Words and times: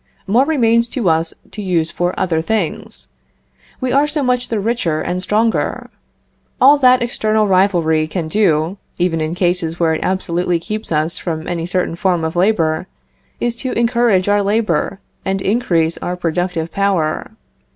More 0.25 0.45
remains 0.45 0.89
to 0.97 1.09
us 1.09 1.31
to 1.51 1.61
use 1.61 1.91
for 1.91 2.19
other 2.19 2.41
things. 2.41 3.07
We 3.79 3.91
are 3.91 4.07
so 4.07 4.23
much 4.23 4.47
the 4.49 4.59
richer 4.59 4.99
and 4.99 5.21
stronger. 5.21 5.91
All 6.59 6.79
that 6.79 7.03
external 7.03 7.45
rivalry 7.47 8.07
can 8.07 8.27
do, 8.27 8.77
even 8.97 9.21
in 9.21 9.35
cases 9.35 9.79
where 9.79 9.93
it 9.93 9.99
absolutely 10.01 10.57
keeps 10.59 10.91
us 10.91 11.19
from 11.19 11.47
any 11.47 11.67
certain 11.67 11.95
form 11.95 12.23
of 12.23 12.35
labor, 12.35 12.87
is 13.39 13.55
to 13.57 13.73
encourage 13.73 14.27
our 14.27 14.41
labor, 14.41 14.99
and 15.23 15.39
increase 15.39 15.99
our 15.99 16.15
productive 16.15 16.71
power. 16.71 17.29